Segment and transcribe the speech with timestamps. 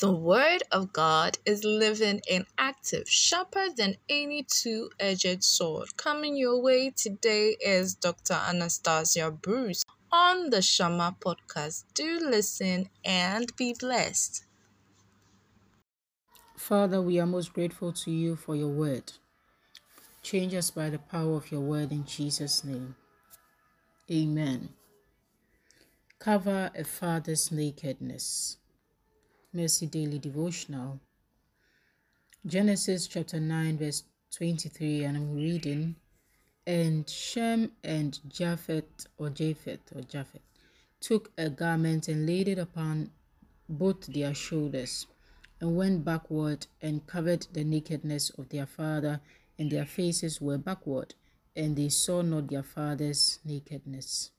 [0.00, 5.94] The Word of God is living and active, sharper than any two edged sword.
[5.98, 8.32] Coming your way today is Dr.
[8.32, 11.84] Anastasia Bruce on the Shama podcast.
[11.92, 14.46] Do listen and be blessed.
[16.56, 19.12] Father, we are most grateful to you for your word.
[20.22, 22.96] Change us by the power of your word in Jesus' name.
[24.10, 24.70] Amen.
[26.18, 28.56] Cover a father's nakedness.
[29.52, 31.00] Mercy Daily Devotional.
[32.46, 34.04] Genesis chapter 9, verse
[34.36, 35.96] 23, and I'm reading.
[36.68, 40.42] And Shem and Japheth, or Japheth, or Japheth,
[41.00, 43.10] took a garment and laid it upon
[43.68, 45.08] both their shoulders,
[45.60, 49.20] and went backward and covered the nakedness of their father,
[49.58, 51.16] and their faces were backward,
[51.56, 54.30] and they saw not their father's nakedness.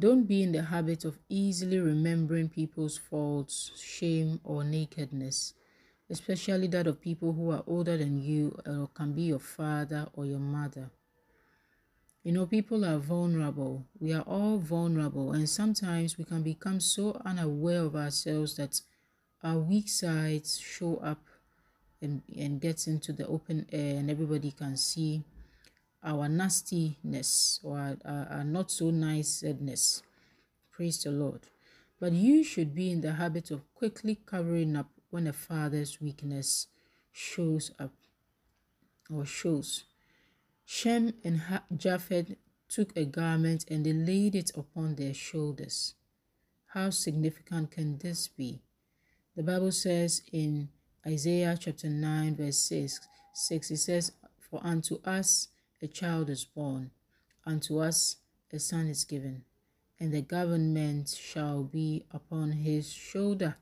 [0.00, 5.52] Don't be in the habit of easily remembering people's faults, shame, or nakedness,
[6.08, 10.24] especially that of people who are older than you or can be your father or
[10.24, 10.88] your mother.
[12.24, 13.84] You know, people are vulnerable.
[13.98, 18.80] We are all vulnerable, and sometimes we can become so unaware of ourselves that
[19.42, 21.20] our weak sides show up
[22.00, 25.24] and, and gets into the open air, and everybody can see
[26.02, 30.02] our nastiness or our, our, our not so niceness.
[30.70, 31.40] Praise the Lord.
[32.00, 36.68] But you should be in the habit of quickly covering up when a father's weakness
[37.12, 37.92] shows up
[39.12, 39.84] or shows.
[40.64, 41.42] Shem and
[41.76, 42.36] Japheth
[42.68, 45.94] took a garment and they laid it upon their shoulders.
[46.68, 48.62] How significant can this be?
[49.36, 50.68] The Bible says in
[51.06, 53.00] Isaiah chapter 9, verse 6,
[53.34, 55.48] 6 it says, For unto us
[55.82, 56.90] a child is born,
[57.46, 58.16] unto us
[58.52, 59.44] a son is given,
[59.98, 63.56] and the government shall be upon his shoulder,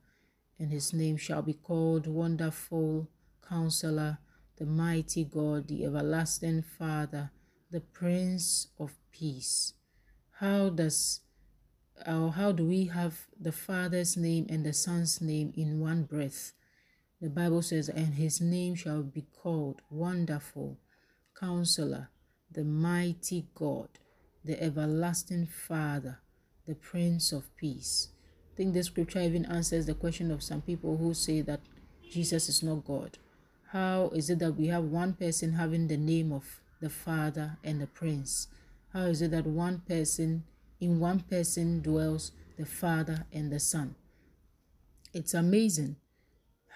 [0.59, 3.09] and his name shall be called Wonderful
[3.48, 4.19] Counselor,
[4.56, 7.31] the Mighty God, the Everlasting Father,
[7.70, 9.75] the Prince of Peace.
[10.41, 11.20] How does
[12.06, 16.53] or how do we have the Father's name and the Son's name in one breath?
[17.20, 20.78] The Bible says, and his name shall be called Wonderful
[21.38, 22.09] Counselor,
[22.50, 23.88] the mighty God,
[24.44, 26.19] the everlasting Father,
[26.66, 28.09] the Prince of Peace.
[28.53, 31.60] I think the scripture even answers the question of some people who say that
[32.10, 33.19] Jesus is not God.
[33.72, 37.81] How is it that we have one person having the name of the Father and
[37.81, 38.49] the Prince?
[38.93, 40.44] How is it that one person,
[40.81, 43.94] in one person, dwells the Father and the Son?
[45.12, 45.97] It's amazing.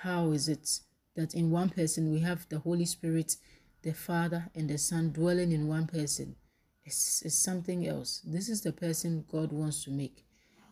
[0.03, 0.81] How is it
[1.17, 3.37] that in one person we have the Holy Spirit
[3.83, 6.37] the Father and the Son dwelling in one person
[6.85, 8.21] is, is something else.
[8.25, 10.25] This is the person God wants to make.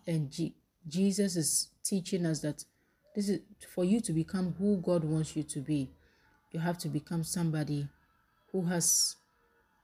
[0.06, 0.54] And G-
[0.88, 2.64] Jesus is teaching us that
[3.14, 3.40] this is
[3.74, 5.90] for you to become who God wants you to be.
[6.52, 7.88] You have to become somebody
[8.52, 9.16] who has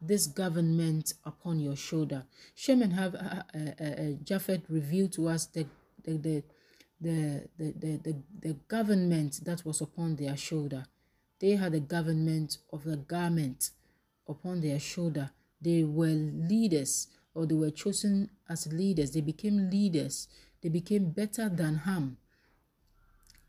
[0.00, 2.24] this government upon your shoulder.
[2.54, 5.66] Shem and have uh, uh, uh, Japheth revealed to us the
[6.04, 6.42] the
[6.98, 10.86] the, the, the, the, the government that was upon their shoulder.
[11.40, 13.70] They had a government of the garment
[14.28, 15.30] upon their shoulder.
[15.60, 19.12] They were leaders or they were chosen as leaders.
[19.12, 20.28] They became leaders.
[20.62, 22.16] They became better than Ham,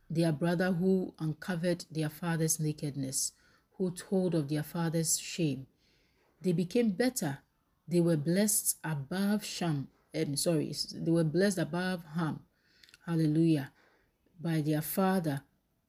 [0.09, 3.31] their brother who uncovered their father's nakedness,
[3.77, 5.67] who told of their father's shame.
[6.41, 7.39] They became better.
[7.87, 9.87] They were blessed above Sham.
[10.13, 12.41] Um, sorry, they were blessed above Ham.
[13.05, 13.71] Hallelujah.
[14.39, 15.41] By their father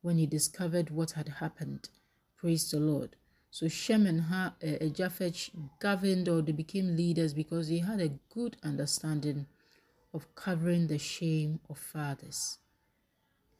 [0.03, 1.89] when he discovered what had happened.
[2.37, 3.17] Praise the Lord.
[3.51, 5.51] So Shem and ha- uh, Japheth
[5.81, 9.47] governed or they became leaders because they had a good understanding
[10.13, 12.59] of covering the shame of fathers.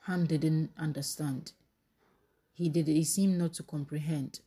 [0.07, 1.53] Ham didn't understand.
[2.53, 2.89] He did.
[2.89, 4.41] He seemed not to comprehend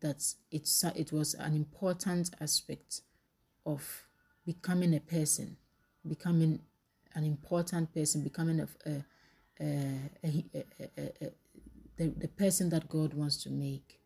[0.00, 3.02] that it's it was an important aspect
[3.64, 4.06] of
[4.44, 5.56] becoming a person,
[6.06, 6.60] becoming
[7.14, 9.04] an important person, becoming a, a,
[9.62, 10.44] Uh, a,
[10.98, 11.30] a
[11.96, 14.00] the, the person that God wants to make.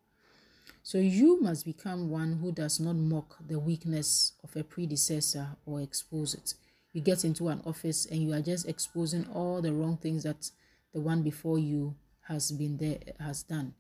[0.82, 5.80] So you must become one who does not mock the weakness of a predecessor or
[5.80, 6.54] expose it.
[6.92, 10.50] You get into an office and you are just exposing all the wrong things that
[10.92, 11.94] the one before you
[12.28, 13.74] has been there has done.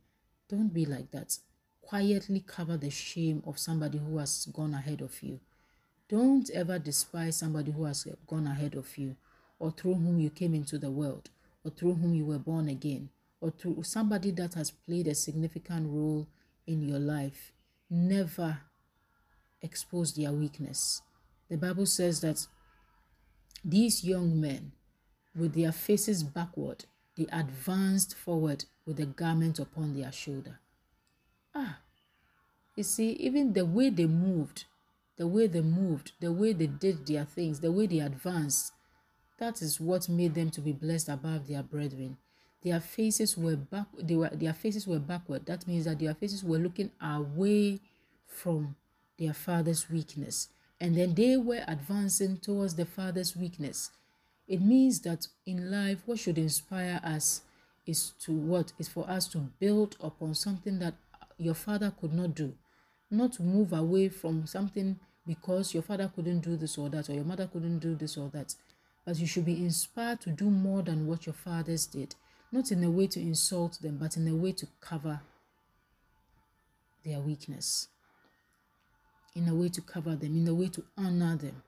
[0.48, 1.38] Don't be like that.
[1.82, 5.40] Quietly cover the shame of somebody who has gone ahead of you.
[6.08, 9.16] Don't ever despise somebody who has gone ahead of you
[9.58, 11.30] or through whom you came into the world
[11.66, 13.08] or through whom you were born again
[13.40, 16.28] or through somebody that has played a significant role
[16.64, 17.52] in your life,
[17.90, 18.58] never
[19.60, 21.02] expose their weakness.
[21.50, 22.46] The Bible says that
[23.64, 24.72] these young men,
[25.34, 26.84] with their faces backward,
[27.16, 30.60] they advanced forward with a garment upon their shoulder.
[31.52, 31.80] Ah,
[32.76, 34.66] you see, even the way they moved,
[35.16, 38.72] the way they moved, the way they did their things, the way they advanced,
[39.38, 42.16] that is what made them to be blessed above their brethren.
[42.62, 45.46] Their faces were back they were their faces were backward.
[45.46, 47.80] That means that their faces were looking away
[48.26, 48.76] from
[49.18, 50.48] their father's weakness.
[50.80, 53.90] And then they were advancing towards the father's weakness.
[54.48, 57.42] It means that in life what should inspire us
[57.86, 60.94] is to what is for us to build upon something that
[61.38, 62.54] your father could not do.
[63.10, 67.14] Not to move away from something because your father couldn't do this or that or
[67.14, 68.54] your mother couldn't do this or that
[69.06, 72.16] but you should be inspired to do more than what your fathers did,
[72.50, 75.20] not in a way to insult them, but in a way to cover
[77.04, 77.86] their weakness,
[79.36, 81.62] in a way to cover them, in a way to honor them.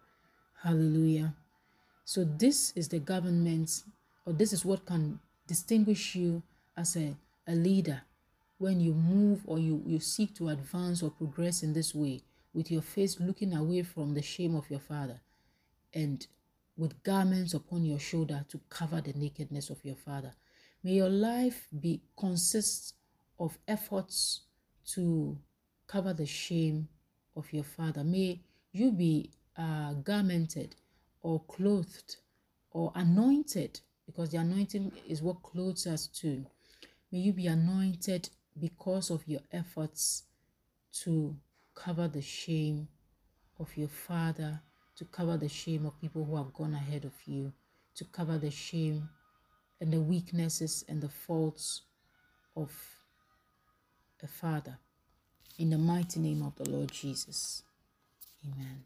[0.65, 1.33] Hallelujah.
[2.05, 3.85] So, this is the government,
[4.27, 6.43] or this is what can distinguish you
[6.77, 7.15] as a,
[7.47, 8.03] a leader
[8.59, 12.21] when you move or you, you seek to advance or progress in this way
[12.53, 15.21] with your face looking away from the shame of your father
[15.95, 16.27] and
[16.79, 20.33] with garments upon your shoulder to cover the nakedness of your father.
[20.85, 22.95] May your life be consist
[23.39, 24.43] of efforts
[24.95, 25.37] to
[25.89, 26.89] cover the shame
[27.37, 28.05] of your father.
[28.05, 28.41] May
[28.73, 30.73] you be uh, garmented
[31.23, 32.17] or clothed
[32.71, 36.47] or anointed because the anointing is what clothes us too.
[37.11, 40.23] May you be anointed because of your efforts
[41.03, 41.37] to
[41.75, 42.89] cover the shame
[43.59, 44.61] of your father
[44.99, 47.53] to cover the shame of people who have gone ahead of you,
[47.95, 49.09] to cover the shame
[49.81, 51.83] and the weaknesses and the faults
[52.57, 52.73] of
[54.23, 54.77] a father.
[55.57, 57.63] In the mighty name of the Lord Jesus.
[58.45, 58.85] Amen.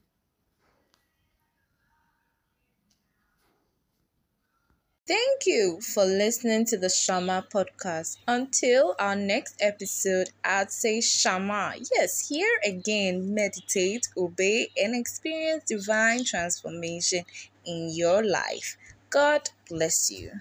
[5.06, 8.18] Thank you for listening to the Shama podcast.
[8.26, 11.74] Until our next episode, I'd say Shama.
[11.94, 17.24] Yes, here again, meditate, obey, and experience divine transformation
[17.64, 18.76] in your life.
[19.10, 20.32] God bless you.